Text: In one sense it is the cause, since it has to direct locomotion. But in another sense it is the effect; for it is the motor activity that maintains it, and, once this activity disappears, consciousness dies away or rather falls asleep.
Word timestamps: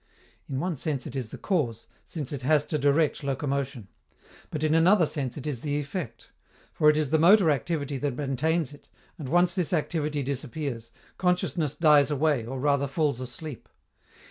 In 0.49 0.59
one 0.59 0.77
sense 0.77 1.05
it 1.05 1.15
is 1.15 1.29
the 1.29 1.37
cause, 1.37 1.85
since 2.07 2.33
it 2.33 2.41
has 2.41 2.65
to 2.65 2.79
direct 2.79 3.23
locomotion. 3.23 3.87
But 4.49 4.63
in 4.63 4.73
another 4.73 5.05
sense 5.05 5.37
it 5.37 5.45
is 5.45 5.61
the 5.61 5.77
effect; 5.79 6.31
for 6.73 6.89
it 6.89 6.97
is 6.97 7.11
the 7.11 7.19
motor 7.19 7.51
activity 7.51 7.99
that 7.99 8.15
maintains 8.15 8.73
it, 8.73 8.89
and, 9.19 9.29
once 9.29 9.53
this 9.53 9.73
activity 9.73 10.23
disappears, 10.23 10.91
consciousness 11.19 11.75
dies 11.75 12.09
away 12.09 12.47
or 12.47 12.59
rather 12.59 12.87
falls 12.87 13.21
asleep. 13.21 13.69